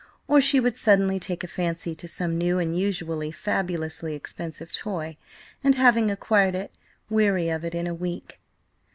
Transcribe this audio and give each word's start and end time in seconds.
Or 0.27 0.41
she 0.41 0.59
would 0.59 0.77
suddenly 0.77 1.19
take 1.19 1.43
a 1.43 1.47
fancy 1.47 1.93
to 1.93 2.07
some 2.07 2.35
new, 2.35 2.57
and 2.57 2.75
usually 2.75 3.31
fabulously 3.31 4.15
expensive 4.15 4.71
toy, 4.71 5.15
and 5.63 5.75
having 5.75 6.09
acquired 6.09 6.55
it, 6.55 6.71
weary 7.07 7.49
of 7.49 7.63
it 7.63 7.75
in 7.75 7.85
a 7.85 7.93
week. 7.93 8.39